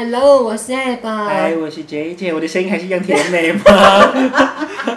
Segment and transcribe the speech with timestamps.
[0.00, 1.10] Hello，我是爱宝。
[1.24, 3.62] 嗨，我是 J J，我的声音还是一样甜美吗？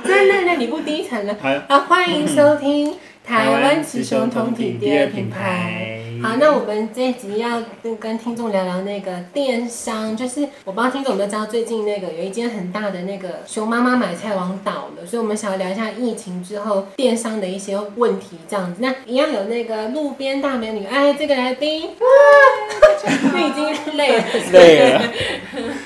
[0.06, 1.36] 那那那你不低沉了。
[1.42, 2.94] 好，欢迎收听
[3.26, 5.91] 台湾雌雄同体第二品牌。
[6.31, 18.81] 好，那我们这一集要跟跟听众聊聊那个电商，就是我不知道听众有没有知道，最近那个有一间很大的那个熊妈妈买菜网倒了，所以我们想要聊一下疫情之后电商的一些问题，这样子。
[18.81, 22.08] 那一样有那个路边大美女，哎，这个来宾，哇，
[23.34, 25.02] 你已经累了， 累了。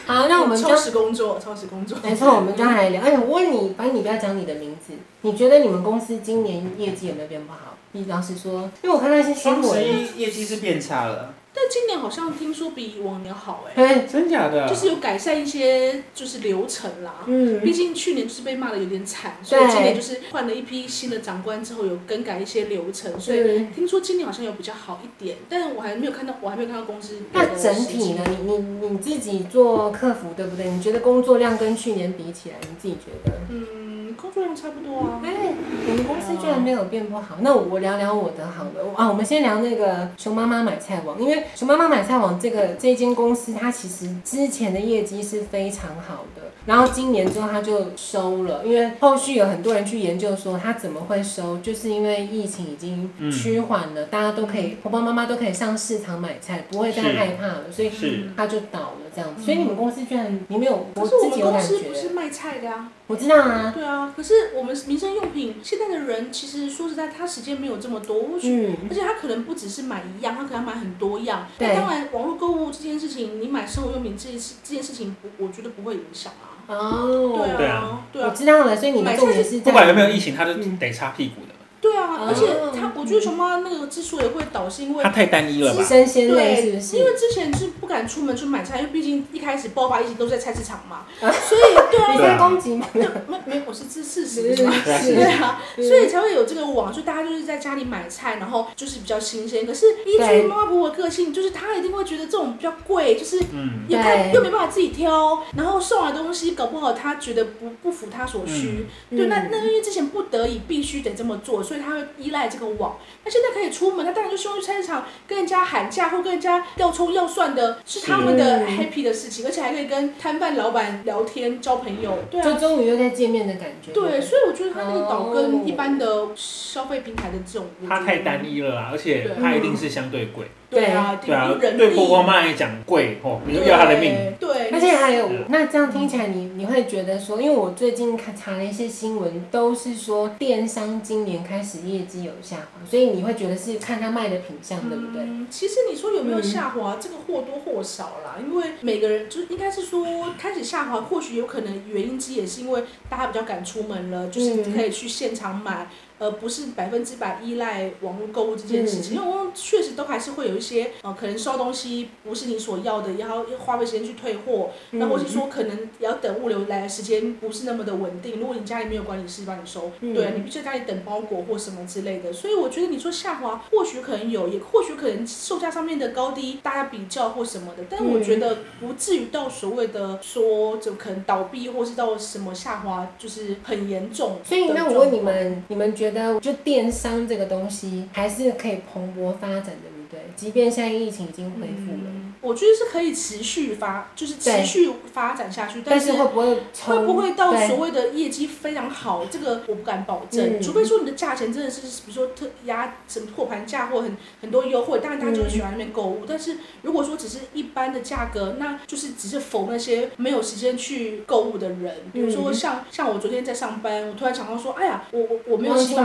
[0.05, 1.97] 好，那我们超时工作，超时工作。
[2.03, 3.01] 没错，我们就来聊。
[3.01, 7.74] 哎，我问你，反正你不要讲你的名字，你觉得你们公司今年业绩有没有变不好？
[7.95, 11.33] 你老实说，因为我看到一些新闻，业绩是变差了。
[11.57, 14.67] 但今年好像听说比往年好哎、欸，真假的？
[14.67, 17.23] 就是有改善一些就是流程啦。
[17.27, 25.37] 嗯，毕竟去年就是被骂的有点惨，所以今年就是换了一批新的长官之后，有更改一些流程，所以听说今年好像有比较好一点。
[25.47, 27.21] 但我还没有看到，我还没有看到公司。
[27.31, 28.23] 那整体呢？
[28.27, 30.69] 你你你自己做客服对不对？
[30.69, 33.31] 你觉得工作量跟去年比起来，你自己觉得？
[33.49, 33.84] 嗯。
[34.15, 35.21] 工作量差不多啊。
[35.23, 35.53] 哎，
[35.89, 37.37] 我们公司居然没有变不好。
[37.41, 39.07] 那我聊聊我的好了啊。
[39.07, 46.41] 我们先聊那个熊妈妈买菜网，因为熊妈妈买菜网这个这间公司，它其实之前的业绩是非常好的。
[46.65, 57.91] 然后今年之后它就收了，因为后续有很多人去研究说它怎么会收，就是因为疫情已经趋缓了，大家都可以婆婆妈妈都可以上市场买菜，不会再害怕了，所以
[58.35, 59.41] 它就倒了这样子。
[59.41, 61.67] 所以你们公司居然你没有，我自己有感觉。
[61.67, 62.91] 可是我们公司不是卖菜的啊。
[63.07, 63.71] 我知道啊。
[63.73, 71.47] 对啊，可是我们民生用品现在的人其实说实在，他时间没有这么多，嗯，而且他可能不只是买一样，他可能买很多样。
[71.57, 71.73] 对。
[71.75, 76.57] 当然，网络购物这件事情，你买生活用品这件事这件事情，不我觉得不会影响啊。
[76.67, 81.54] 哦，对啊，对啊，我知道了，所以你们重点是不管有没有疫情，他都得擦屁股的。
[81.85, 85.83] 对啊，而且他，我觉得熊猫那个之所以会倒，是因为它太单一了吧？
[85.83, 86.97] 生鲜类是不是？
[86.97, 92.87] 因为之前是不敢出门去买菜，因为毕竟一开始爆发疫情都在菜市场嘛， 所以对啊，你在攻击吗？
[93.27, 99.63] 没没，我是自事实嘛，对啊，所以才会有这个网，所以大家就是在家里买菜，然后就是比较新鲜。
[99.63, 103.39] 可是依据妈妈婆婆个性，就是她一定会觉得这种比较贵，就是
[103.87, 112.45] 也看又没办法自己挑，然后送来的东西搞不好她觉得不不符她所需，对，那那因为之前不得已必须得这么做，所以她会依赖。
[112.47, 123.91] 这个网，那现在可以出门，他当然就希望去菜市场跟人家喊价或跟人家要葱要蒜的，是他们的 happy 的事情，而且还可以跟摊贩老板聊天交朋友，对啊，就终于又在见面的感觉。
[123.91, 130.45] 对，所以我觉得他那个岛跟一般的消费平台的这种，它太单一了啦，而且它一定是相对贵。
[130.67, 134.13] 对啊，对啊，对婆婆妈来讲贵哦，你要他的命。
[134.39, 145.25] 对，而且还有，那这样听起来，你你会觉得说，因为我最近看查了一些新闻，都是说电商今年开始业绩有下滑，所以你会觉得是看他卖的品相，对不对？
[145.49, 150.05] 其实你说有没有下滑，这个或多或少啦，因为每个人就是应该是说
[150.37, 155.87] 开始下滑，或许有可能原因之一也是因为大家比较敢出门了，就是可以去现场买。
[156.19, 168.39] 而不是百分之百依赖网络购物这件事情，因为我确实都还是会有一些呃，可能收东西不是你所要的，要要花费时间去退货，那或是说可能要等物流来的时间不是那么的稳定。
[168.39, 172.31] 如果你家里没有管理师帮你收，对，你必须在家里等包裹或什么之类的。
[172.31, 184.37] 所以我觉得你说下滑，或许可能有，也或许可能售价上面的高低大家比较或什么的，但我觉得不至于到所谓的说就可能倒闭或是到什么下滑，就是很严重。
[184.43, 189.94] 所以那我问你们，你们觉觉得，就电商这个东西还是可以蓬勃发展的。
[190.35, 195.81] 对，即便现在疫情已经恢复了，嗯，我觉得是可以持续发，就是持续发展下去。
[195.85, 199.25] 但是会不会会不会到所谓的业绩非常好？
[199.25, 200.61] 这个我不敢保证。
[200.61, 206.21] 除非说你的价钱真的是，比如说特压什么破盘价或很很多优惠，当然大家就会喜欢那边购物。
[206.27, 211.95] 但是如果说只是一般的价格，那就是只是否那些没有时间去购物的人。
[212.13, 216.03] 比如说像像我昨天在上班，我突然想到说，哎呀，我我我没有洗发，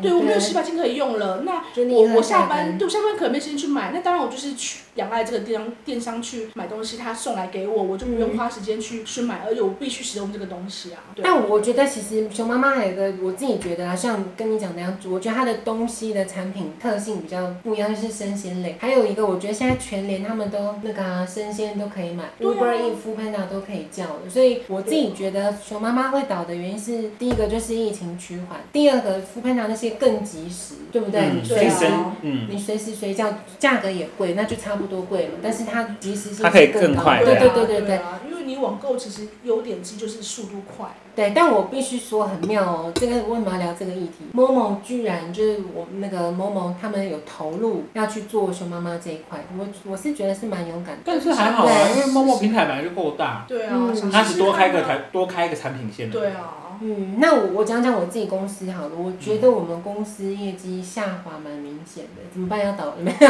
[0.00, 1.42] 对，我没有洗发精可以用了。
[1.44, 3.34] 那我我下班，对，下班可能。
[3.34, 11.00] 没时间去买，那当然我就是去仰赖这个电商电商去买东西，他送来给我，我就不用花时间去去买，而且我必须使用这个东西啊。
[11.22, 18.76] 但我觉得其实熊妈妈还有一个我自己觉得啊，像跟你讲那样子，我觉得它的东西的产品特性比较不一样，就是生鲜类。
[18.80, 24.30] 还有一个，我觉得现在全联他们都那个、啊、生鲜都可以买，Uber Eats、Foodpanda 都可以叫的。
[24.30, 31.20] 所以我自己觉得熊妈妈会倒的原因是，第一个就是疫情趋缓，第二个 Foodpanda 那些更及时，对不对？
[31.20, 31.86] 嗯、你随时，
[32.22, 33.32] 嗯，你随时随叫。
[33.58, 35.34] 价格也贵，那就差不多贵了。
[35.42, 40.88] 但是它其实是它可以更快，对对对对对，因为你网购其实优点之就是速度快。
[41.16, 51.02] 对，但我必须说很妙哦，这个为什么要聊这个议题？Momo 居然就是我那个 Momo 他们有投入要去做熊妈妈这一块，我我是觉得是蛮勇敢的。
[51.04, 53.44] 但是还好啊，因为 Momo 平台本来就够大。
[53.46, 56.10] 对啊，嗯他只多开个台，多开一个产品线。
[56.10, 56.63] 对啊。
[56.80, 62.64] 嗯，那我我讲讲我自己公司好了，我觉得我们公司业绩下滑蛮明显的，怎么办？
[62.64, 63.28] 要倒了没有？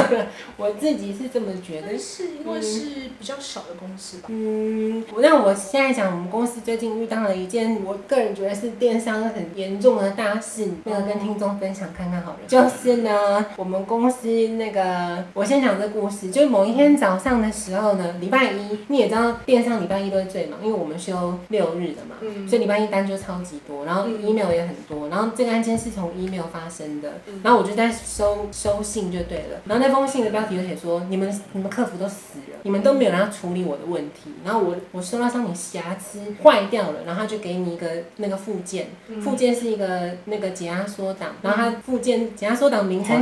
[0.56, 4.24] 我自己是这么觉得，是因为是比较小的公司吧。
[4.28, 12.38] 嗯，那我现在讲我们公司最近遇到了一件，我个人觉得是电商很严重的大事，那个跟听众分享看看好了。
[12.48, 23.33] 就是呢，我们公司那个，我先讲这故事，就是某一天早上的时候呢，礼拜一，你也知道电商礼拜一都会最忙，因为我们休六日的嘛，嗯，所以礼拜一单就超。
[23.34, 38.86] 超级多，然后 email 也很多，然后这个案件是从 email 发生的，然后我就在收收信就对了，然后那封信的标题就写说，你们你们客服都死了，你们都没有人要处理我的问题，然后我我收到商品瑕疵坏掉了，然后他就给你一个那个附件，
[39.20, 43.20] 附件是一个那个解压缩档，然后它附件解压缩档名称，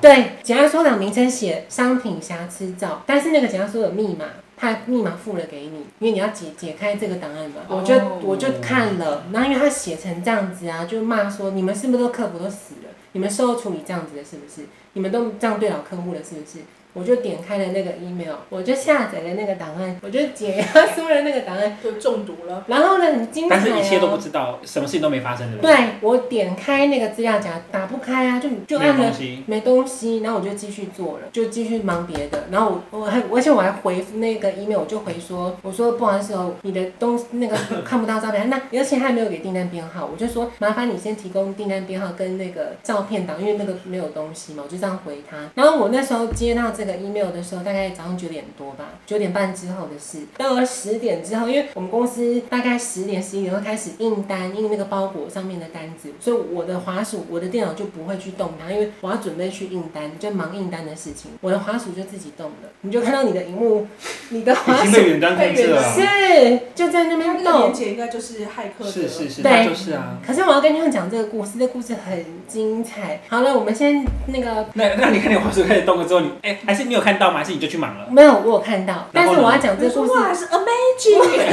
[0.00, 4.24] 对，解压缩档名称写商品瑕疵照，但是那个解压缩有密码。
[4.60, 7.62] 他密码付了给你，因为你要解解开这个档案嘛。
[7.66, 12.90] 我就我就看了，然后因为他写成这样子啊，就骂说，你们是不是都客服都死了？
[13.12, 14.68] 你们售后处理这样子的，是不是？
[14.92, 16.58] 你们都这样对老客户了，是不是？
[16.92, 22.64] 我就点开了那个 email，我就下载了那个档案，我就解压缩了那个档案， 就中毒了。
[22.66, 25.74] 然后呢，很精彩、哦、但是一切都不知道，什么事情都没发生，对不对？
[25.74, 32.44] 对，我点开那个资料夹，打不开啊，就就按了没东西，没东西，然后我就继续做了，就继续忙别的。
[32.50, 45.36] 然后我我还而且我还回复那个 email，我就回说，我说不好意思哦，你的东西那个 看不到照片，那而且还没有给订单编号，我就说麻烦你先提供订单编号跟那个照片档，因为那个没有东西嘛，我就这样回他。
[45.54, 47.60] 然后我那时候接到这个 email 的时候。
[47.60, 50.20] 大概早上九点多吧，九点半之后的事。
[50.38, 62.70] 到了十点之后，因为我们公司大概十点十一点会开始印单，印那个包裹上面的单子，所以我的滑鼠，我的电脑就不会去动它，因为我要准备去印单，就忙印单的事情，我的滑鼠就自己动了。
[62.80, 63.86] 你就看到你的荧幕，
[64.30, 67.60] 你的滑鼠被远端控制了，是就在那边动。
[67.60, 70.18] 连结应该就是骇客，是是是，对，就是啊。
[70.26, 73.20] 可是我要跟你们讲这个故事，这个故事很精彩。
[73.28, 77.38] 好了，我们先那个，那那你看你滑鼠开始动了之后，你哎、欸，还是你有看到吗？
[77.38, 78.06] 还是你就去忙了？
[78.12, 80.12] 没有，我有看到，但是我要讲这个故事。
[80.12, 81.50] 哇，是 amazing！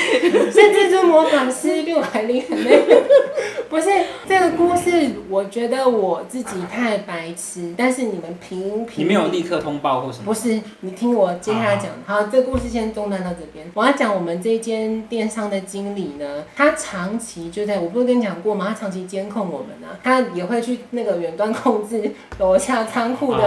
[0.50, 2.56] 甚至这魔法师比我还厉害。
[2.56, 3.02] 没有，
[3.68, 3.88] 不是
[4.28, 4.90] 这个故事，
[5.28, 7.72] 我觉得我自己太白痴。
[7.76, 10.24] 但是你们评评，你没有立刻通报或什么？
[10.24, 11.86] 不是，你听我接下来讲。
[12.04, 13.70] 好，这个故事先中断到这边。
[13.74, 18.66] 我要讲我们这间电商的经理呢，他长期就在，我不是跟你讲过吗？
[18.70, 23.40] 他长期监控我们呢、啊，他也会去那个远端控制楼下仓库的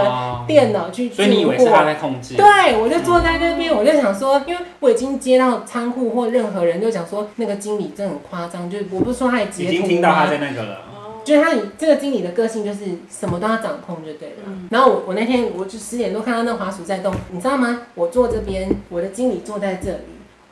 [0.54, 1.12] 电脑去、哦。
[1.12, 2.34] 所以你以为是他在控制？
[2.36, 9.72] 对，我就坐在那边，我就想说，因为我已经接到仓库或任何人就讲说，那个经理真的很夸张，就是我不是说他也截图吗？
[9.72, 10.78] 已经听到他在那个了，
[11.24, 12.80] 就是他这个经理的个性就是
[13.10, 14.44] 什么都要掌控就对了。
[14.46, 17.82] 嗯、然后我我那天我就十点多看到那滑鼠在动，你知道吗？
[17.94, 19.98] 我坐这边，我的经理坐在这里。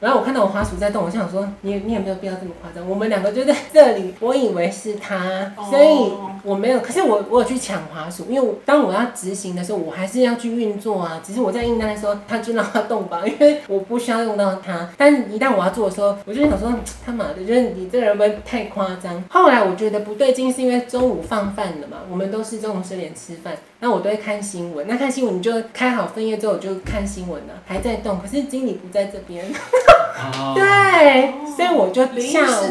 [0.02, 2.84] 然后我看到我滑鼠在动，我就想说你你也没有必要这么夸张？
[2.90, 6.12] 我们两个就在这里，我以为是他，所以
[6.42, 6.80] 我没有。
[6.80, 11.22] 可是我我有去抢滑鼠，因为当我要执行的时候，我还是要去运作啊。
[11.24, 14.88] 只是我在应单的时候，他就让他动吧，因为我不需要用到他。
[14.96, 16.74] 但一旦我要做的时候，我就想说
[17.06, 19.22] 他妈的，就是你这个人不会太夸张？
[19.30, 24.86] 后来我觉得不对劲，是因为中午放饭了嘛，我们都是中午十点吃饭，那我都会看新闻。
[24.86, 29.44] 那看新闻你就开好分页之后，我就看新闻了，还在动，可是经理不在这边。
[29.44, 30.54] Oh.
[30.54, 32.64] 对，所以我就下午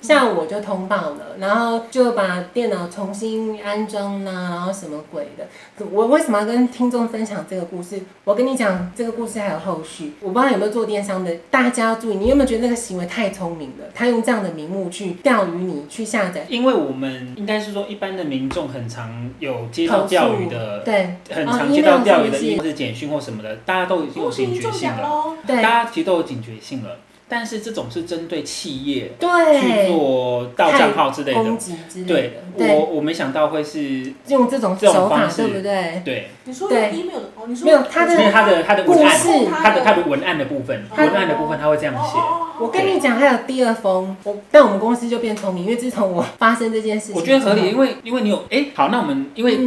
[0.00, 5.46] 下午我就通报了，然后就把电脑重新安装啦，然后什么鬼的。
[5.92, 8.00] 我为什么要跟听众分享这个故事？
[8.24, 10.14] 我跟你讲，这个故事还有后续。
[10.20, 13.84] 我不知道有没有做电商的，大家要注意，你有没有觉得那个行为太聪明了？
[13.92, 16.46] 他用这样的名目去钓鱼你，去下载。
[16.48, 26.90] 因为我们应该是说，一般的民众很常有接到钓鱼的，对，很常接到钓鱼的，或是简讯或什么的，大家都已经有警觉性了，对，大家其实都有警觉性了。
[27.28, 31.42] 但是这种是针对企业对去做盗账号之类的。
[31.42, 36.02] 攻击之类的，对，我我没想到会是用这种这种方式，对不对？
[36.04, 39.18] 对，你说的 email 哦，你说没有他的，因为他的他的文案，
[39.50, 42.18] 他的他的的文案的部分，文案的部分他会这样写。
[42.58, 49.58] 我跟你讲，还有第二封，我但我们公司就变聪明，因为自从我发生这件事情，我觉得合理，因为因为你有哎，好，那我们因为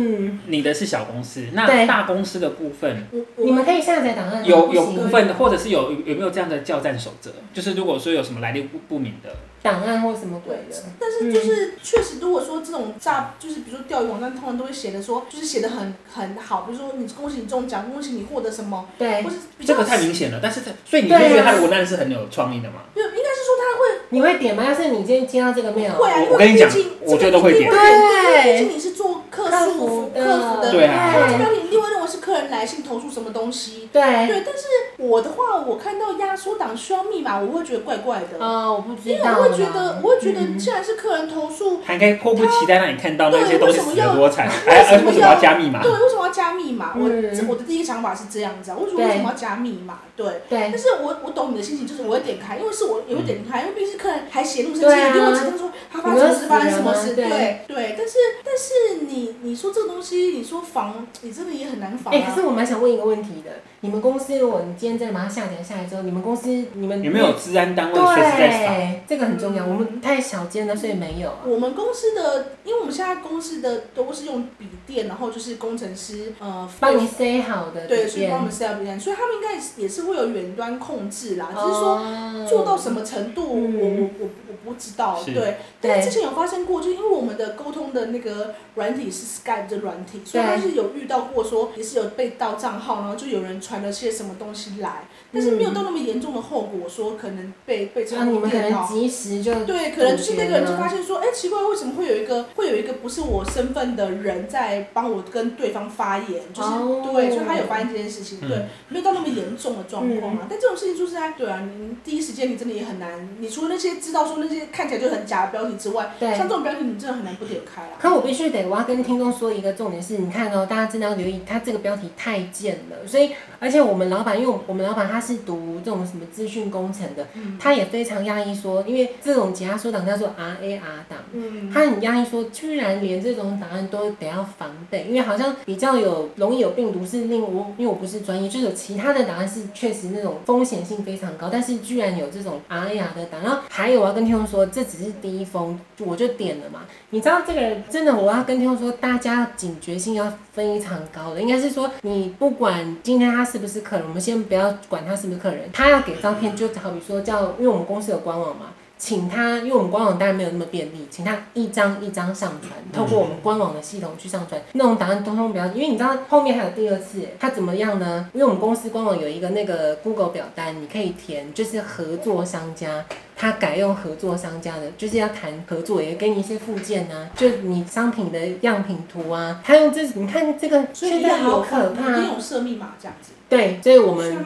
[0.48, 7.32] 你的是小公司，那大公司的部分，你们可以下载档案，有有部分或者是有有没有这样的叫战守则？
[7.54, 9.30] 就是如果说有什么来历不不明的。
[9.62, 10.84] 档案或什么鬼的。
[10.98, 20.40] 但是就是确实，如果说这种诈，就是比如说钓鱼网站，通常都会写的说，就是写的很很好，比如说你恭喜你中奖，恭喜你获得什么，对，或是这个太明显了。
[20.42, 22.84] 但是所以你会觉得他的文案是很有创意的吗？
[22.96, 24.64] 就，应该是说他会，你会点吗？
[24.64, 26.70] 要是你今天接到这个 mail，会啊，我跟你讲，
[27.02, 34.64] 我觉得会点，对，毕竟你是做客诉服客服的，对啊，这标题一定会认为是客人来信投诉什么东西，对，对，但是
[34.98, 38.44] 我的话，我看到压缩档需要密码，我会觉得怪怪的。
[38.44, 39.16] 啊，我不知道。
[39.16, 45.82] 因为我会觉得，我会觉得，既然是客人投诉，还应该迫不及待让你看到那些东西死得多惨，还为什么要加密码？
[45.82, 46.96] 对，为什么要加密码？
[46.98, 47.04] 我
[47.48, 50.00] 我的第一个想法是这样子啊，为什么为什么要加密码？
[50.16, 50.70] 对，对。
[50.72, 57.16] 但是我我懂你的心情，就是我会点开，因为是我也会点开，因为毕竟是客人还写录声机，一定会知道说他发生什么事，发生什么事。
[57.16, 62.14] 对对，但是但是你你说这个东西，你说防，你真的也很难防。
[62.14, 63.52] 哎，可是我蛮想问一个问题的，
[63.82, 68.74] 你们公司如果你今天真的把它下载下来之后，你们公司你们有没有治安单位随时在扫？
[68.74, 69.66] 对，这个很重要。
[69.66, 71.32] 我们太小间了，所以没有。
[71.46, 85.22] 我们公司的，因为我们现在公司的都是用笔电，然后就是工程师呃帮你塞好的，对，所以帮我们塞好笔电，所以他们应该也是会有远端控制啦，只是说做到什么程度，我我我知道。
[85.26, 106.70] 对，但之前有发生过，就是因为我们的沟通的那个软体是 Skype 的软体，所以他是有遇到过说也是有被盗账号，然后就有人传了些什么东西来，但是没有到那么严重的后果，说可能被被这样你们可能及时就对，可能就是那个人就发现说，哎，奇怪，为什么会有一个会有一个不是我身份的人在帮我跟对方发言，就是
[107.12, 110.48] 对，所以他有发现这件事情，对，没有到那么严重的状况啊。
[110.50, 117.98] 但这种事情就是在对啊，你第一时间你真的也很难，你除了那些知道说那些看起来就很假的标题之外，对，像这种标题你真的很难不点开啊。
[118.00, 127.28] 可我必须得，我要跟听众说一个重点是，你看哦，大家真的要留意，它这个标题太贱了，所以而且我们老板，因为我们老板他是读这种什么资讯工程的，
[127.60, 158.68] 他也非常压抑说，因为这种解压缩档叫做 RAR 档，嗯，他很压抑说，居然连这种档案都得要防备，因为好像比较有容易有病毒是令我，因为我不是专业，就是有其他的档案是确实那种风险性非常高，但是居然有这种 RAR 的档，然后还有我要跟听众说，这只是第一封，我就点了嘛，你知道这个真的，我要跟听众说，大家警觉性要非常高的，应该是说你不管今天他是不是客人，我们先不要管他是不是客人，他要给照片，就好比说叫，因为我们公司有官网嘛。
[159.02, 168.30] 请他，因为我们官网当然没有那么便利，请他一张一张上传，透过我们官网的系统去上传，那种档案通通不要，因为你知道后面还有第二次，他怎么样呢？
[168.34, 173.06] 因为我们公司官网有一个那个 Google 表单，你可以填，就是合作商家。
[173.42, 179.62] 他改用合作商家的，就是要谈合作，也给你一些附件啊，就你商品的样品图啊。
[179.64, 183.32] 他用这，你看这个现在好可怕，你有设密码这样子。
[183.48, 184.38] 对，所以我们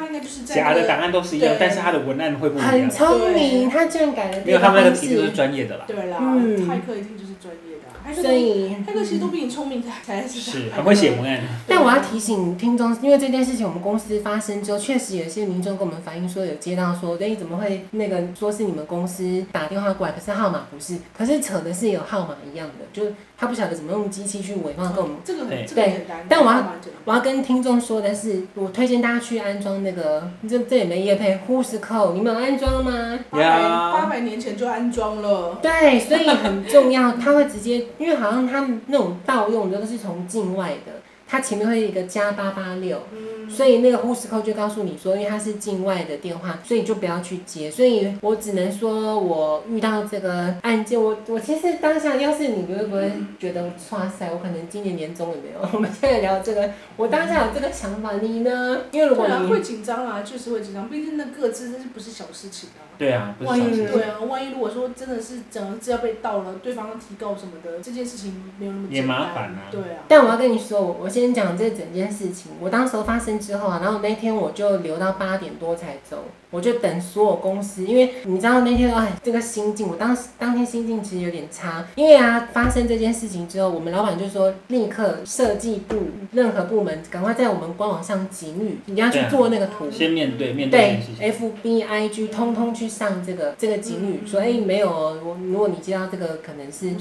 [0.45, 2.71] 假的档案都是一样，但是他的文案会不一样。
[2.71, 4.38] 很聪明，他居然改了。
[4.45, 5.85] 因为他们那个题都是专业的啦。
[5.88, 6.19] 对啦，
[6.67, 7.73] 泰克一定就是专业。
[8.12, 10.39] 所以，骇客其实都比你聪明才才是。
[10.39, 11.41] 是，很会写文案。
[11.67, 25.17] 但我要提醒听众，因为这件事情我们公司发生之后，确实有些民众跟我们反映说，有接到说，哎，怎么会那个说是你们公司打电话过来，可是号码不是，可是扯的是有号码一样的，就他不晓得怎么用机器去伪装跟我们。
[25.24, 26.74] 这个很对，但我要
[27.05, 33.19] 我要跟听众说的是，我推荐大家去安装那个，这这也没业配，Whoscall，你们有安装吗？
[33.29, 35.60] 八百八百年前就安装了。
[35.62, 37.86] 对，所以很重要，他会直接。
[37.97, 40.91] 因为好像他们那种盗用的都是从境外的，
[41.27, 43.01] 它前面会有一个加八八六，
[43.50, 47.71] 所以那个 Whoscall 就告诉你说，因为它是境外的电话，所以就不要去接。
[47.71, 55.69] 所以我只能说，我遇到这个案件，我我其实当下，要是你会不会觉得哇塞，我可能今年年终也没有？
[55.73, 58.81] 我们现在聊这个，我当下有这个想法，你呢？
[58.91, 62.92] 因为如果你会紧张啊，确实会紧张，毕竟那个资真是不是小事情啊。
[62.97, 69.17] 对啊，万一对啊，万一如果说真的是整个资料被盗了，对方提告什么的，这件事情没有那么简单。
[69.17, 69.69] 也麻烦啊。
[69.71, 70.03] 对啊。
[70.07, 72.51] 但我要跟你说，我我先讲这整件事情。
[72.59, 85.98] 我当时发生之后啊，然后那天我就留到八点多才走，我就等所有公司，因为你知道那天哎，这个心境，我当时当天心境其实有点差，因为啊发生这件事情之后，我们老板就说立刻设计部
[86.31, 91.01] 任何部门赶快在我们官网上警语，你要去做那个图，先面对面对。
[91.19, 92.93] 对，F B I G 通通去。
[92.93, 96.91] 上这个这个警语说，哎，没有，我如果你接到这个，可能是，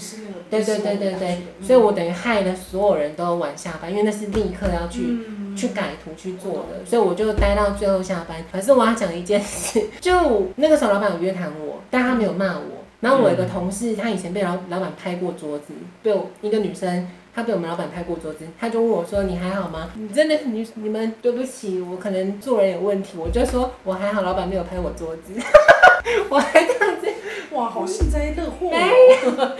[0.48, 5.18] 对对对对对，所以我等于害了所有人都晚下班，因为那是立刻要去
[5.56, 8.44] 去改图去做的，所以我就待到最后下班。
[8.50, 12.82] 反正我要讲一件事， 就那个时候老板有约谈我，但他没有骂我。
[13.00, 17.08] 然后我有个同事，他以前被老老板拍过桌子，被我一个女生。
[17.34, 23.16] 他被我们老板拍过桌子，他就问我说：“你还好吗？”你真的，你你们对不起，我可能做人有问题。
[23.16, 25.32] 我就说我还好，老板没有拍我桌子，
[26.28, 27.06] 我还这样子
[27.52, 28.70] 哇，好幸灾乐祸。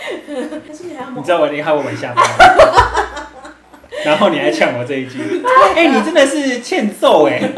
[0.69, 2.23] 但是你还要你知道我厉害，我们下班。
[4.05, 5.19] 然后你还呛我这一句，
[5.77, 7.41] 哎、欸，你真的是欠揍哎！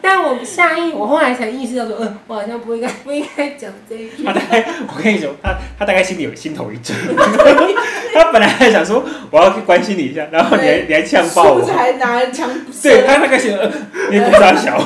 [0.00, 4.24] 但我下意，我后来才意识到说，嗯，我好像不应该不应该讲这一句。
[4.24, 6.96] 他大概，我跟你说，他他大概心里有心头一震。
[8.14, 12.48] 他本来还想说，我要去关心你一下，然后你还你还呛爆我，还拿枪。
[12.82, 13.70] 对，他大概心里，呃，
[14.10, 14.80] 你公司小，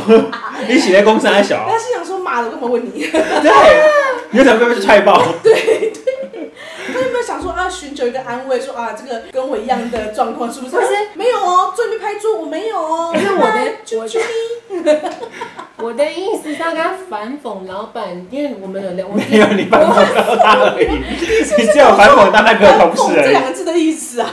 [0.68, 1.66] 你写在公司还小。
[1.70, 3.06] 他是想说，妈的，干嘛问你？
[3.10, 3.52] 对，
[4.30, 5.22] 你为什么被被踹爆？
[5.42, 5.52] 对
[7.72, 10.76] 寻求一个安慰，说啊，这个跟我一样的状况是不是？
[10.76, 13.12] 不是，没有哦，这没拍桌我没有哦。
[13.16, 13.50] 因为我的，
[14.68, 15.12] 我的，
[15.82, 20.86] 我的意思是要跟他反讽老板，因为我们有两，我没有你反讽到他而已，
[21.58, 23.24] 你只有反讽到那个同事而已。
[23.24, 24.30] 这两个字的意思啊。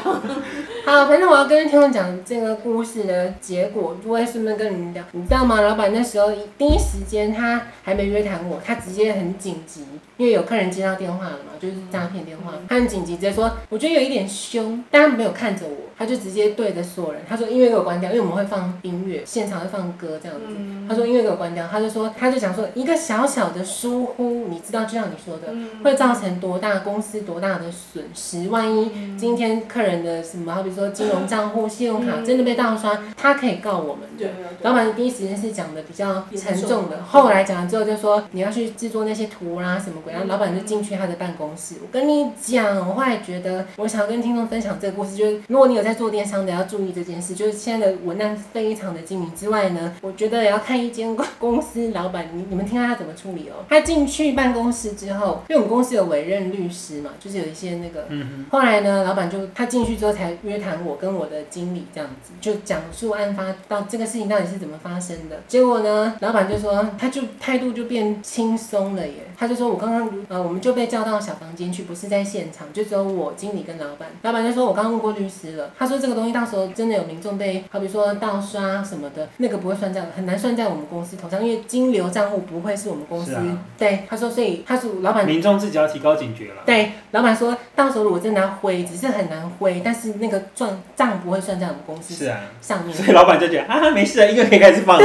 [0.86, 5.62] 好，反正我要跟听众讲这个故事的结果，就会顺便跟你们讲，你知道吗？
[5.62, 9.86] 老板那时候第一时间他还没约谈我，他直接很紧急，
[10.18, 20.46] 因为有客人接到电话了嘛，就是诈骗电话，他很紧急直接说，我觉得有一点凶，但他没有看着我，他就直接对着所有人，他说音乐给我关掉，因为我们会放音乐，现场会放歌这样子，
[20.88, 30.80] 他说音乐给我关掉，他就说他就想说一个小小的疏忽，你知道就像你说的，会造成多大公司多大的损失，万一今天客人的什么，好比说。
[30.80, 34.30] 说金融账户、信用卡真的被盗刷，他可以告我们对。
[34.62, 41.76] 老板第一时间是讲的比较沉重的，后来讲完之后就说你要去制作那些图啦什么鬼，然后老板就进去他的办公室。
[41.82, 47.36] 我跟你讲，我后来觉得我想要跟听众分享这个故事，就是如果你有在做电商的，要注意这件事。
[47.36, 53.66] 就是现在的文案非常的精明之外呢，我觉得也要看一间公司老板，你你们听他怎么处理哦。
[53.68, 60.84] 他进去办公室之后，因为我们公司有委任律师嘛，就是有一些那个，嗯后来呢，老板就他进去之后才约谈。
[60.86, 74.10] 我跟我的经理这样子就讲述案发到这个事情到底是怎么发生的，结果呢，老板就说他就态度就变轻松了耶，他就说我刚刚呃我们就被叫到小房间去，不是在现场，就只有我经理跟老板。
[74.22, 83.34] 老板就说我刚刚问过律师了，他说这个东西到时候真的有民众被好比说盗刷什么的，那个不会算账，很难算在我们公司头上，因为金流账户不会是我们公司。
[83.34, 86.64] 啊、对，他说所以他说老板民众自己要提高警觉了。
[86.66, 90.82] 对，老板说到时候如果真的要汇，只是很难汇，但是那个赚。
[90.96, 95.04] 账不会算在我们公司是啊上面，所以老板就觉得啊没事啊，应该可以开始放了。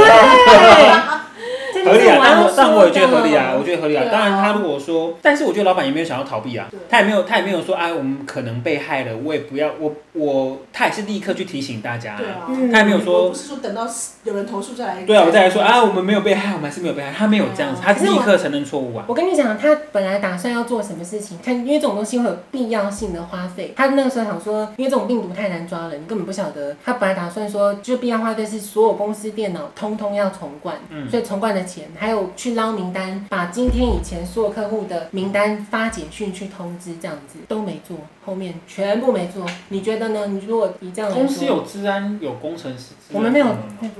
[1.73, 4.05] 对， 合理啊，但我但我也觉得合理啊，我觉得合理啊。
[4.11, 13.87] 当然他如果说，但是我觉得老板也没有想要逃避啊，他也没有他也没有说啊，我们可能被害了，我也不要我我他也是立刻去提醒大家，对他也没有说不是说等到
[14.23, 19.05] 有人投诉再来，对啊，我再来说啊，我们没有被害，我们还是没有被害，他没有这样子，他立刻承认错误啊。
[19.07, 26.75] 我跟你讲，他本来打算要做什么事情，他因为这种东西会有必要性的花费，他那个时候想说，因为这种病毒太难抓了，你根本不晓得。
[26.83, 39.45] 他本来打算说，就必要花费是所有公司电脑通通要重灌，嗯，所以重灌的钱还有去捞名单，把今天以前所有客户的名单发简讯去通知，这样子都没做，后面全部没做。
[39.69, 40.27] 你觉得呢？
[40.27, 43.47] 你如果以这样公司有治安有工程师，我们没有，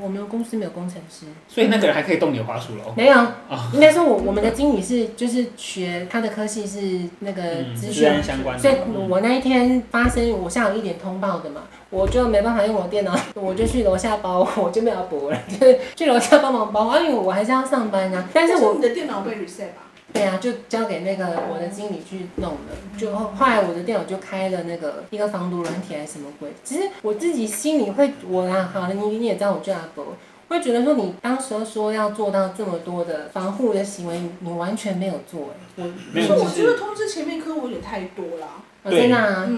[0.01, 2.93] 我们公司没有工程师，所以那个人还可以动你的滑鼠喽？
[2.95, 3.15] 没有，
[3.73, 7.41] 应该说我我们的经理是就是学他的科系是那个
[7.75, 8.75] 资讯相关的，所以
[9.09, 11.61] 我那一天发生我下午一点通报的嘛。
[11.91, 18.27] 我就没办法用我电脑，我就去楼下包，我就没有拨了，就是去楼下帮忙包，因为我还是要上班啊。
[18.33, 19.83] 但是我是你的电脑被 reset 吧？
[20.13, 22.59] 对啊，就交给那个我的经理去弄了。
[22.97, 26.49] 就后来我的电脑就开了那个一个防毒软体还是什么鬼。
[26.63, 30.15] 其实我自己心里会，我啊，好了，你你也知道我叫阿伯，
[30.47, 35.83] 会觉得说你当时说要做到这么多的防护的行为，你完全没有做哎。
[35.83, 38.47] 我没有，我觉得通知前面客户有点太多了。
[38.89, 39.11] 对，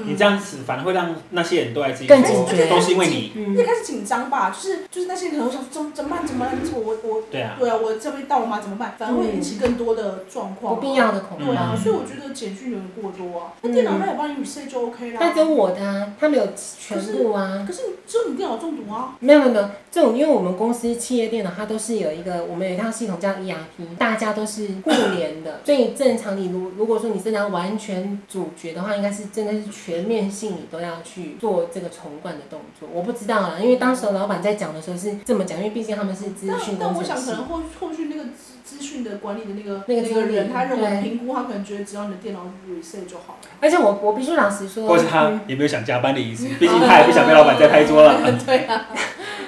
[0.06, 6.58] 你这样子反而会让那些人都来自己更警觉，都是因为你一开始紧张吧，就是就是那些人可能想怎怎么办怎么办？
[6.74, 8.60] 我我对啊对啊，我这边到了吗？
[8.62, 8.96] 怎么办？
[8.98, 11.48] 反而会引起更多的状况，不必要的恐慌。
[11.48, 13.54] 对啊，所以我觉得简讯有点过多啊。
[13.62, 15.18] 那电脑他有帮你 reset 就 OK 啦。
[15.20, 17.66] 但跟我的啊，他没有全部啊。
[17.68, 19.16] 可是只有你电脑中毒啊？
[19.20, 30.08] 没有没有没有，这种因为我们公司企业电脑它都是有一个，我们有一套系统叫 ERP，大家都是互联的，所以正常你如如果说你真的要完全主角的话，应该是真的是全。
[30.08, 36.78] 面性你都要去做这个重灌的动作，我不知道啦，因为当时老板在讲的时候是这么讲，因为毕竟他们是资讯公司。
[36.80, 43.50] 但我想可能后后续那个资资讯的管理的那个那个人，他认为评估，他可能觉得只要你的电脑 reset 就好了。
[43.60, 48.22] 而且我我必须老实说，或是他也没有想加班的意思，毕竟他也不想被老板再拍桌了。
[48.46, 48.88] 对啊。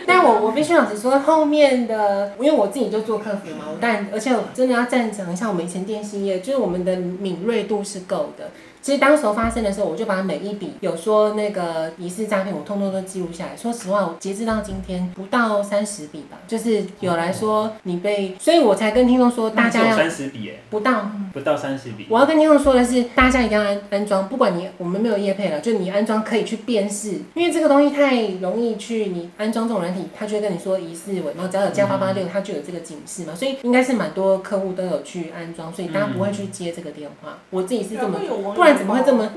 [0.06, 8.50] 但我我必须老实说，后面的因为我自己就做客服嘛，但而且我真的要赞赏一下我们以前电信业，就是我们的敏锐度是够的。
[8.82, 13.58] 其实当时候发生的时候，我就把每一笔有说那个疑似诈骗，我通通都记录下来。
[13.58, 22.08] 说实话，我截至到今天不到三十笔吧，就是有来说你被，所以我才跟听众说，大家要三十笔哎，不到不到三十笔。
[22.10, 37.38] 我要跟听众说的是，大家一定要安安装，不管你我们没有业配了，就你安装可以去辨识，因为这个东西太容易去，你安装这种软体，他就会跟你说疑似伪冒，只要有加八八六，它就有这个警示嘛，所以应该是蛮多客户都有去安装，所以大家不会去接这个电话。
[37.50, 38.20] 我自己是这么，
[38.56, 39.30] 不然怎么会这么？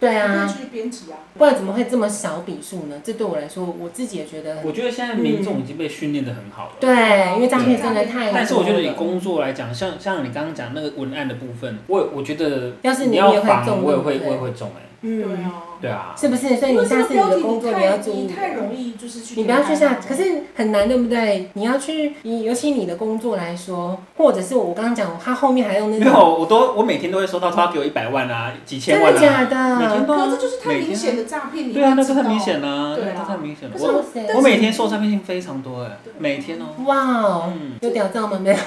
[0.00, 3.00] 对啊，去编辑啊不然怎么会这么少笔数呢？
[3.02, 4.58] 这对我来说，我自己也觉得。
[4.64, 6.72] 我觉得现在民众已经被训练的很好了。
[6.80, 8.32] 对，因为诈骗真的太。
[8.32, 14.82] 但是我觉得以工作来讲，像像你刚刚讲那个文案的部分，我我觉得要是你要防，我也会我也会中哎。
[15.06, 16.56] 嗯，对啊，对啊，是不是？
[16.56, 21.50] 所以你下次你的工作你要注意，你太容易就是去，你不要去下，可是很难，对不对？
[21.52, 29.76] 你要去，你尤其你的工作来说，或者是我刚刚讲，他后面还用那种，没有，我都我每天都会收到他给我一百万啊，几千万啊，真的假的？
[29.78, 33.74] 每天都，这就是太明显的诈骗，对啊，那个太明显了，对啊，太明显了。
[33.78, 34.02] 我
[34.36, 38.38] 我每天受诈骗性非常多哎，每天哦，哇哦，有屌照吗？
[38.42, 38.56] 没有。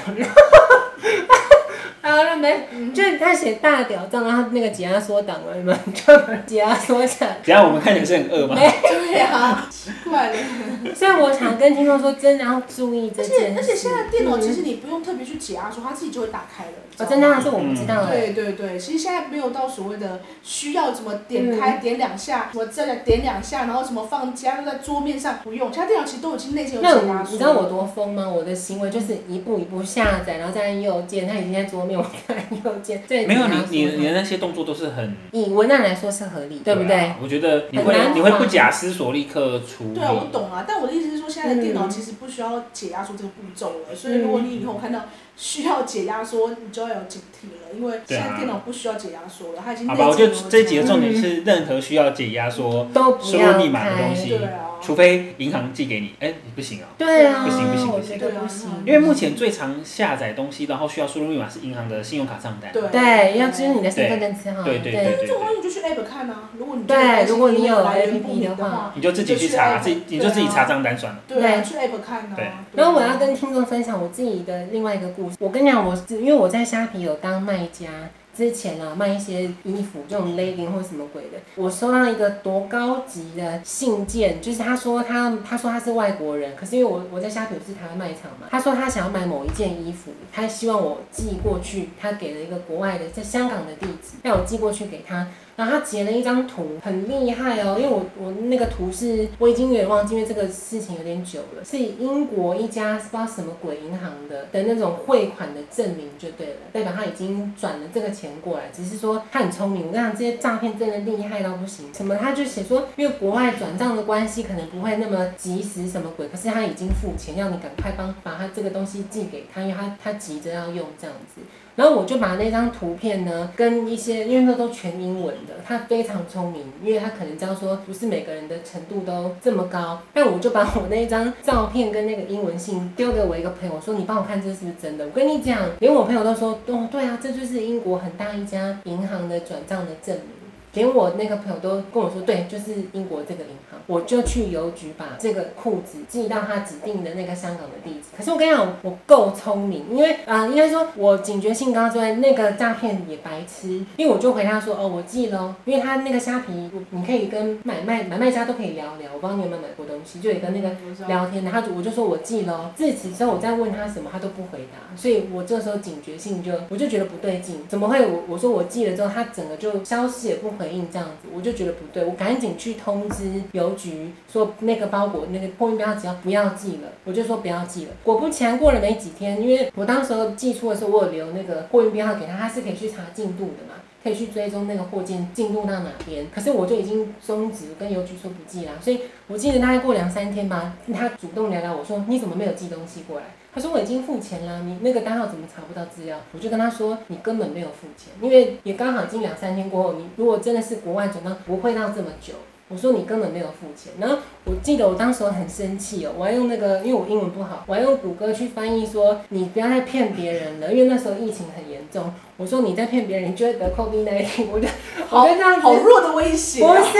[2.01, 2.67] 好了没？
[2.93, 6.13] 就是他写大屌账，然后那个解压缩档了，你们就
[6.45, 7.37] 解压缩起来。
[7.43, 8.55] 等下我们看起来是很饿吗？
[8.55, 10.37] 对啊，奇怪了。
[10.95, 13.33] 所以我想跟听众说，真的要注意这件事。
[13.33, 16.71] 而且而且现在电脑其实你不用特别去解压缩，它自己就会打开了。
[16.99, 18.05] 哦，真的是我不知道。
[18.05, 27.31] 对对对，其实现在没有到所谓的需要怎么点开点两下，什么再来点两下，然后什么放加在桌面上不用，其他电脑其实都已经内建有解压缩。
[27.31, 28.27] 你知道我多疯吗？
[28.27, 31.97] 我的行为就是一步一步下载，然后再按右键，它已经在桌面。
[31.97, 37.13] 右键，对，没有你你你的那些动作都是很以文案来说是合理，对不对？
[37.21, 39.93] 我觉得你会你会不假思索立刻出。
[39.93, 45.05] 对啊，我懂啊，但我的意思是说，现在的电脑其实不需要解压出这个步骤了，所以如果你以后看到。
[45.37, 49.87] 需要解压缩，你就要有警惕了，因为现在电脑不需要解压缩了，它已经。
[49.87, 52.87] 好吧，我觉得这一集的重点是，任何需要解压缩、
[53.21, 54.39] 输入密码的东西，
[54.81, 56.87] 除非银行寄给你，哎，不行啊。
[56.97, 57.45] 对啊。
[57.45, 58.69] 不行不行不行，不行。
[58.85, 62.71] 因为目前最常下载东西，然后需要输入密码是银行的信用卡账单。
[62.71, 64.63] 对，要知你的身份证字号。
[64.63, 65.17] 对对对对。
[65.19, 71.19] 这种东西你就去 App 看啊，如果你对，如果你有 APP 的话，你就自己去查，自己你就自己查账单算了。
[71.27, 72.33] 对，去 App 看啊。
[72.35, 72.47] 对。
[72.73, 75.95] 然后我要跟听众分享我自己的另外一个故事，我跟你讲我。
[76.09, 77.89] 因为我在虾皮有当卖家，
[78.37, 95.27] 之前啊卖一些衣服，这种 legging 或什么鬼的，我收到一个多高级的信件，就是他说他他说他是外国人，可是因为我我在虾皮是台湾卖场嘛，他说他想要买某一件衣服，他希望我寄过去，他给了一个国外的在香港的地址，让我寄过去给他。
[95.55, 121.41] 然后他截了一张图，很厉害哦，因为我我那个图是我已经有点忘记，因为这个事情有点久了，是英国一家不知道什么鬼银行的的那种汇款的证明就对了，代表他已经转了这个钱过来，只是说他很聪明，我跟你讲这些诈骗真的厉害到不行，什么他就写说因为国外转账的关系可能不会那么及时什么鬼，可是他已经付钱，要你赶快帮把他这个东西寄给他，因为他他急着要用这样子。
[121.77, 135.05] 然后我就把那张图片呢，跟一些，因为那都全英文的，他非常聪明，因为他可能知道说不是每个人的程度都这么高，但我就把我那张照片跟那个英文信丢给我一个朋友，说你帮我看这是不是真的？
[135.05, 140.46] 我跟你讲，连我朋友都说，哦，对啊，这就是英国很大一家银行的转账的证明。
[140.77, 148.15] 连我那个朋友都跟我说，对，就是英国这个银行，我就去邮局把这个裤子寄到他指定的那个香港的地址。
[148.15, 160.69] 可是我跟你讲，我够聪明，因为啊、呃，应该说我警觉性高之外，那个诈骗也白痴，因为我就回他说，哦，我寄了，因为他那个虾皮，你可以跟买卖买卖家都可以聊聊，我不知道你有没有买过东西，就有跟那个
[161.07, 170.77] 聊天的，他就我就说我寄了，自此之后我再问他什么，他都不回答，所以我这时候警觉性就我就觉得不对劲，怎么会我我说我寄了之后，他整个就消失也不回。
[170.77, 177.91] 应这样子，我就觉得不对，我赶紧去通知邮局说那个包裹那个货运标只要不要寄了，我就说不要寄了。
[178.03, 186.27] 果不其然，过了没几天，因为我当时候寄出的时候，我有留那个货运编号给他，他是可以去查进度的嘛，可以去追踪那个货件进度到哪边。
[186.31, 193.25] 可是我就已经终止跟邮局说不寄了，所以我记得大概过两三天吧，他主动聊聊我说你怎么没有寄东西过来？
[193.57, 196.15] 他说我已经付钱了，你那个单号怎么查不到资料？
[196.31, 202.35] 我就跟他说你根本没有付钱，因为也刚好已经两三天过后，你如果真的是国外转账，不会到这么久。
[202.67, 203.93] 我说你根本没有付钱。
[203.99, 212.13] 然后我记得我当时很生气哦，我还用那个，因为我英文不好，我还用谷歌去翻译说你不要再骗别人了，因为那时候疫情很严重。
[212.37, 214.45] 我说你在骗别人，你就会得 COVID-19。
[214.51, 214.67] 我就
[215.07, 216.81] 好我就这样子好弱的威胁、不啊。
[216.81, 216.99] 是，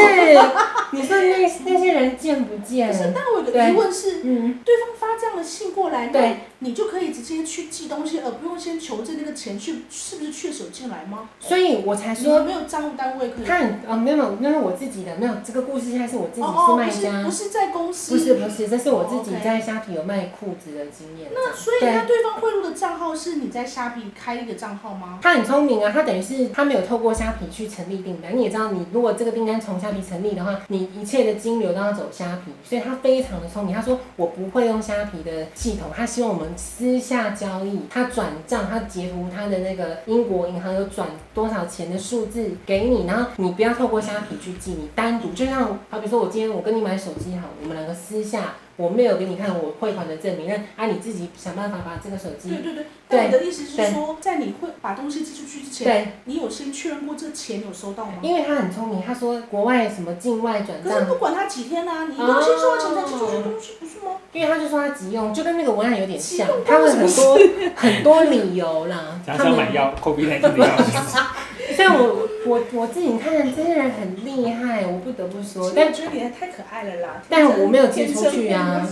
[0.92, 2.88] 你说那那些人贱不贱？
[2.88, 11.30] 可是，但我有个疑问是，嗯，对方发这样的信过来，对那你就可以直接去寄东西，而不用先求证那个钱去是不是确实有进来吗？
[11.40, 13.46] 所以我才说没有账务单位可以。
[13.46, 21.30] 看啊，没有没有，那是我自己的，没有这个故事现在是我自己是哦卖家，哦不，是不是在公司，不是不是，这是我自己在虾皮有卖裤子的经验。
[21.32, 25.20] 那所以那对方汇入的账号是你在虾皮开一个账号吗？
[25.28, 28.38] 他很聪明啊，他等于是他没有透过虾皮去成立订单。
[28.38, 33.76] 你也知道，你如果这个订单从虾皮成立的话，你一切的金流都要走虾皮，所以他非常的聪明。
[33.76, 48.54] 他说我不会用虾皮的系统，他希望我们私下交易，他转账，他截图他的那个英国银行有转多少钱的数字给你，然后你不要透过虾皮去记，你单独就像好比说我今天我跟你买手机好，我们两个私下。
[48.78, 52.50] 我没有给你看我汇款的证明，那啊你自己想办法把这个手机。
[52.50, 52.86] 对对对。
[53.10, 58.14] 但我的意思是说，在你会把东西寄出去之前，对，你有先确认过这钱有收到吗？
[58.22, 60.94] 因为他很聪明，他说国外什么境外转账。
[60.94, 64.18] 可是不管他几天啊，你一定要先收到钱才寄出去东西，不是吗？
[64.34, 67.40] 因为他就说他急用，就跟那个文案有点像， 他会很多
[67.76, 69.20] 很多理由啦。
[69.26, 70.68] 他们买药，COVID-19 的药。
[71.76, 75.72] 所以我我我自己看这些人很厉害，我不得不说。
[75.76, 77.22] 但我觉得你还太可爱了啦。
[77.30, 78.88] 但我没有寄出去啊，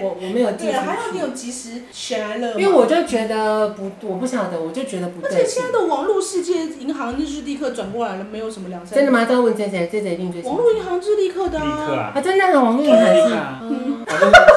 [0.00, 0.70] 我我没有寄出去。
[0.70, 2.54] 对啊，还好你有及时选了。
[2.60, 5.30] 因为我就觉得不，我不晓得，我就觉得不对。
[5.30, 8.94] 而且现在的网络世界，银行就是立刻转过来了，没有什么两三。
[8.96, 9.24] 真的吗？
[9.24, 10.42] 再问 J J，J J 一定最。
[10.42, 11.64] 网络银行是立刻的啊。
[11.64, 12.12] 立刻啊。
[12.14, 13.60] 啊，真的啊，网络银行是啊。
[13.62, 14.04] 嗯。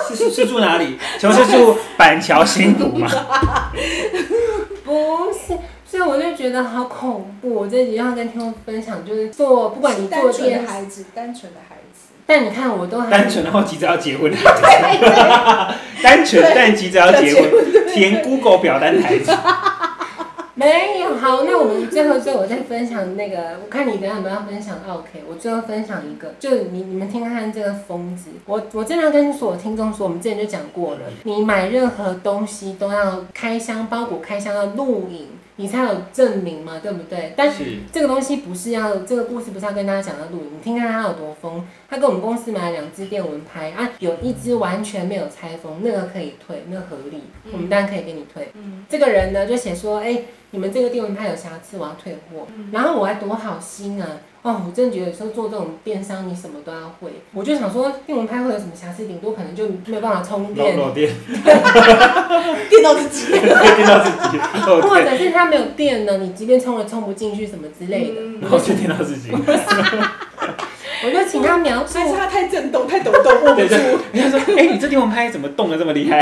[0.08, 0.98] 是是是住哪里？
[1.20, 3.10] 请问是住板桥新竹吗？
[4.84, 5.58] 不是。
[5.92, 12.14] 所以我就觉得好恐怖，我这集要跟听众分享，就是做不管你做单纯的孩子，单纯的孩子。
[12.26, 15.76] 但你看，我都还单纯，然后急着要结婚的孩子。
[16.02, 17.52] 单纯但急着要结婚，
[17.94, 19.34] 填 Google 表单的孩子。
[20.54, 35.28] 没有好，那我们最后最后我再分享那个，我看你等下有没有要分享？OK，我最后分享一个，就你你们听看看这个疯子，我我经常跟所有听众说，我们之前就讲过了，你买任何东西都要开箱，包裹开箱要录影。
[35.62, 37.34] 你才有证明嘛，对不对？
[37.38, 40.50] 但是这个东西不是要，这个故事不是要跟大家讲的录音。
[40.58, 48.50] 你听看他有多疯，他跟我们公司买了两支电蚊拍啊，有一支完全没有拆封，那个可以退，那个合理，我们当然可以给你退。
[48.54, 52.48] 嗯、这个人呢就写说，哎、欸，你们这个电蚊拍有瑕疵，我要退货。
[52.56, 54.08] 嗯、然后我还多好心啊。
[54.42, 57.12] 哦，我真的觉得有时候做这种电商，你什么都要会。
[57.34, 59.06] 我就想说，电蚊拍会有什么瑕疵？
[59.06, 60.78] 顶多可能就没有办法充电。
[60.78, 61.12] 漏电。
[62.72, 63.34] 电到自己。
[63.34, 63.50] 电
[63.86, 64.40] 到自己。
[64.82, 66.20] 或者是它没有电呢？
[66.20, 68.22] 你即便充了充不进去什么之类的。
[68.40, 69.30] 然后就电到自己。
[71.04, 71.92] 我就请他描述。
[71.94, 73.76] 但是他太震动，太抖动，握不住。
[74.12, 76.22] 人家说，哎、欸，你这地方拍怎么动的这么厉害？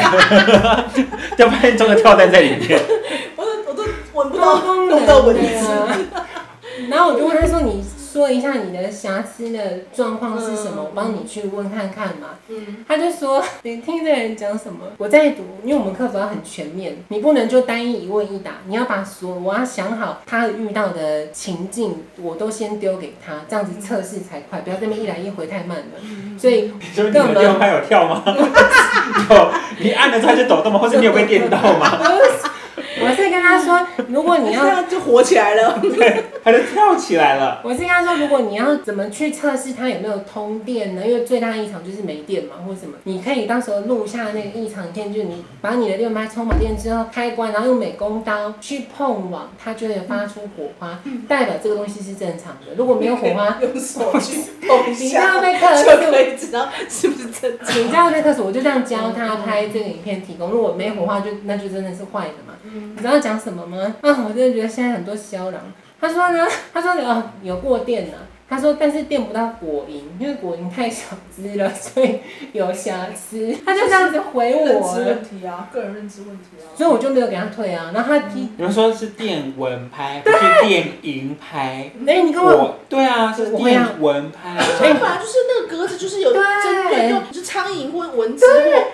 [1.37, 2.79] 就发现装个跳蛋在里面。
[3.35, 5.67] 我都我都闻不到动到蚊子。
[6.89, 7.83] 然后我就问他说：“你
[8.19, 10.73] 说一下你的瑕疵的状况是什么？
[10.79, 12.31] 嗯、我帮你去问看看嘛。
[12.49, 14.87] 嗯”他就说：“你听这人讲什么？
[14.97, 25.85] 我在读，因为我们客服要很全面，你不能就单一一问一答，你要把所我要想好他遇到的情境，我都先丢给他，这样子测试才快，不要这边一来一回太慢了。
[26.03, 28.21] 嗯、所以，你说你的电蚊拍有跳吗？
[28.27, 30.79] 有， 你按了它就抖动吗？
[30.79, 31.97] 或者你有被电到吗？”
[33.01, 37.61] 我是跟他说，如果你要 这样就火起来了， 对，他就跳起来了。
[37.63, 41.05] 我是跟他说，如果你要怎么去测试它有没有通电呢？
[41.05, 52.75] 因为最大异常就是没电嘛，或什么，你可以到时候录下那个异常片，就是你把你的电麦充满电之后开关，然后用美工刀去碰网，它就会发出火花，代表这个东西是正常的。
[52.77, 57.79] 如果没有火花， 用手去碰一下，你被克数就可以知道是不是正常。
[57.79, 60.49] 你这样被克数，我就这样教他拍这个影片提供。
[60.49, 62.53] 如果没火花就，就那就真的是坏的嘛。
[62.91, 63.95] 你知道讲什么吗？
[64.01, 65.61] 啊，我真的觉得现在很多肖郎。
[66.01, 68.13] 他说呢，他说哦，有过电了。
[68.49, 72.19] 他说但是电不到果蝇，因为果蝇太小只了，所以
[72.51, 73.55] 有瑕疵。
[73.63, 74.65] 他就这样子回我。
[74.65, 76.65] 认知问题啊，个人认知问题啊。
[76.75, 77.91] 所以我就没有给他退啊。
[77.93, 81.91] 然后他提，你们说是电蚊拍，不是电蝇拍。
[82.07, 82.79] 哎，你跟我。
[82.89, 84.57] 对啊，是电蚊拍。
[84.57, 86.43] 哎，本来就是那个格子，就是有针
[86.89, 88.45] 对用，是苍蝇或蚊子，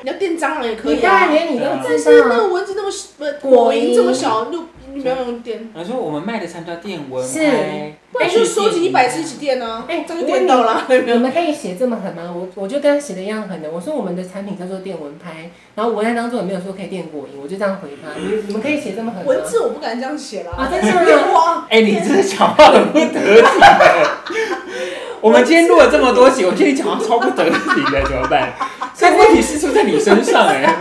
[0.03, 1.31] 你要电蟑螂也可以啊。
[1.31, 2.91] 连你都但是那个蚊子那么
[3.39, 5.69] 不果蝇这么小，就你不要用电。
[5.75, 7.27] 他说我们卖的才叫电蚊拍。
[7.27, 7.93] 是。
[8.13, 9.83] 不然就收集一百支一起电呢？
[9.89, 10.85] 哎，这就电到了。
[10.87, 12.33] 你们可以写这么狠吗？
[12.33, 13.69] 我我就跟他写的一样狠的。
[13.69, 18.17] 我说我们的产品叫做电蚊拍，然后文案当中也没有说可以电果蝇，我就这样回他。
[18.17, 19.27] 你你们可以写这么狠吗？
[19.27, 20.51] 文字我不敢这样写了。
[20.51, 21.67] 啊，真的吗？
[21.69, 23.47] 哎，你这讲话很不得体。
[25.19, 28.53] 我们今天录了这么多集，我觉得你讲话超不得体的，怎么办？
[28.95, 30.73] 这问题是出在你身上哎。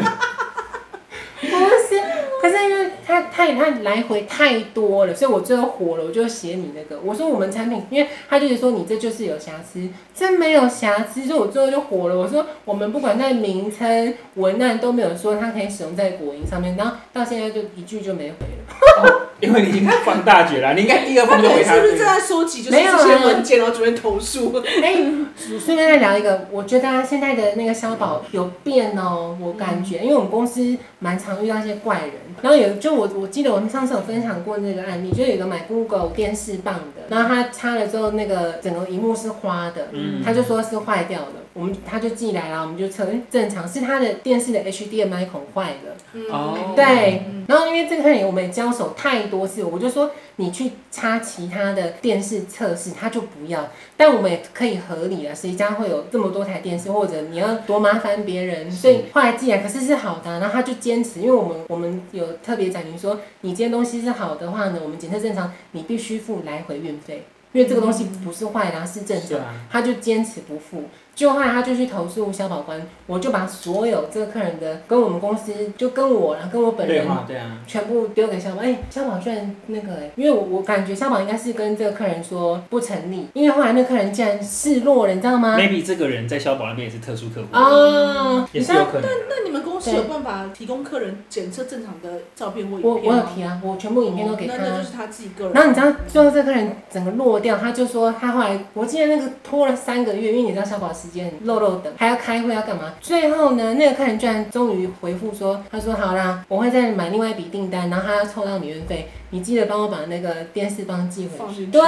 [2.53, 3.23] 但是，因为他。
[3.35, 19.31] 他他来回太多了，所以我最后火了，我就写你那个，我说我们产品，因为他就是说你这就是有瑕疵，真没有瑕疵，所以我最后就火了，我说我们不管在名称文案都没有说它可以使用在果蝇上面，然后到现在就一句就没回了。
[19.45, 21.75] 哦因为你已经放大绝了，你应该第二封就回他。
[21.75, 24.55] 是不是正在收集就是这些文件，然后准备投诉？
[24.83, 25.05] 哎、欸，
[25.37, 45.97] 顺便再聊一个，我觉得现在的那个消保有变哦、喔，我感觉，因为我们公司蛮常遇到一些怪人，然后有就我我记得我们上次有分享过那个案例，就有一个买 Google 电视棒的，然后他插了之后，那个整个荧幕是花的，嗯，他就说是坏掉的，我们他就寄来了，我们就测，正常是他的电视的 HDMI 孔坏了，
[46.31, 50.11] 哦、嗯，对，然后因为这个客人我们也交手太多次，我就说。
[50.37, 53.71] 你去插其他的电视测试，他就不要。
[53.97, 58.69] 但我们也可以合理啊，谁家会有这么多台电视，或者你要多麻烦别人？
[58.69, 69.39] 所以后来寄来，可是是好的啊，然后他就坚持，因为我们 我们有特别讲明说，你这些东西是好的话呢，我们检测正常，你必须付来回运费，因为这个东西不是坏的，是正常，
[69.71, 70.83] 他就坚持不付。
[71.15, 78.63] 就后来他就去投诉消保官，我就把所有这个客人的跟我们公司就跟我，然后跟我本人，对啊，全部丢给消保。
[78.63, 89.03] 哎，消保居然那个哎，因为我我感觉消保应该是跟这个客人说不成立，因为后来那客人竟然示弱了，你知道吗？Maybe 这个人在消保那边也是特殊客户啊，也是有可能。
[89.03, 93.01] 那那你们公司有办法提供客人检测正常的照片或影片吗？
[93.05, 94.57] 我我有提啊，我全部影片都给他。
[94.57, 95.53] 那那就是他自己个人。
[95.53, 101.93] 然后你知道最后这个客人整个落掉，他就说他后来我记得那个拖了三个月，因为你知道消保时间漏漏等。
[101.97, 102.95] 还要开会要干嘛？
[103.01, 111.67] 最后呢，那个客人居然终于回复说：“他说好啦，我会再买另外一笔订单，然后他要凑到免运费。”你记得帮我把那个电视帮寄回去。
[111.67, 111.81] 对，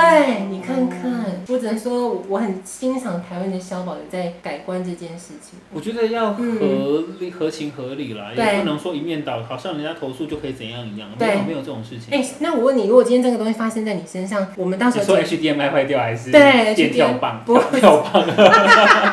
[0.50, 5.56] 你看看，嗯、我只能说我很欣赏台湾的消保有在改观这件事情。
[5.72, 11.08] 我觉得要合理、嗯、合情合理啦，也不能说一面倒，好像人家投诉就可以怎样一样。
[11.16, 12.12] 对没有没有这种事情。
[12.12, 17.44] 哎、欸，那我问你，如果今天这个东西发生在你身上，我们到时候说 HDMI 坏掉还是对电跳棒？
[17.46, 18.26] 不跳棒。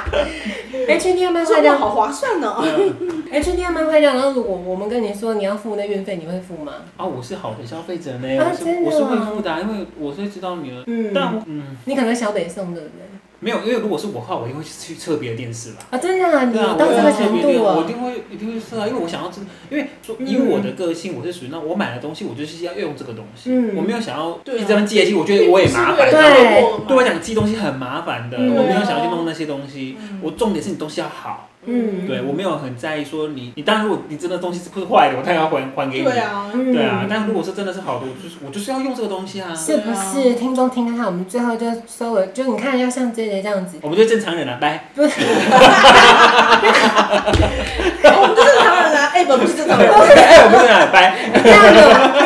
[0.87, 2.63] HDMI 坏掉好划算呢、喔。
[3.31, 6.73] HDMI 坏掉，然后如果我们跟你说你要付那运费，你会付吗？
[6.97, 8.17] 啊，我是好的消费者。
[8.17, 10.83] 呢、我是我是会付的、啊，因为我是知道你的。
[10.87, 13.03] 嗯，但嗯，你可能小北送对不对？
[13.43, 15.75] 没有，因为如果是我的话，我一定会去测别的电视啦。
[15.91, 17.75] 啊，真的啊，你到这个程度啊？
[17.77, 23.51] 我一定会一定会测啊，因为我想要真，因为说以我的个性，我是属于那我买的东西，我就是要用这个东西。
[23.51, 26.09] 嗯，我没有想要一直寄东西，我觉得我也麻烦。
[26.09, 29.97] 对，对我讲寄东西很麻烦的，我没有想要去弄那些东西。
[30.21, 31.49] 我重点是你东西要好。
[31.65, 36.03] 嗯，对，我没有很在意说你，你当然如果你真的东西是不是坏的，我当然要还还给你。
[36.03, 39.53] 对啊，对啊，但如果是真的是好的，我就是我就是要用这个东西啊。
[39.55, 40.33] 是不是？
[40.35, 43.77] 听众听看看，我们最后就收了，就你看要像这些这样子。
[43.81, 44.89] 我们就正常人了，拜。
[44.95, 45.13] 不是。
[48.05, 51.15] 我们就正常人啊， 哎，不是正常人， 哎，我们正常人，拜。
[51.43, 51.81] 要有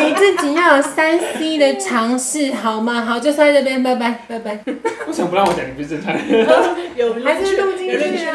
[0.08, 3.02] 你自己要有三 C 的尝试，好吗？
[3.02, 4.58] 好，就在这边，拜拜，拜拜。
[5.06, 5.64] 为什么不让我讲？
[5.66, 6.22] 你不是正常人。
[6.96, 8.34] 有，还是录进去啊？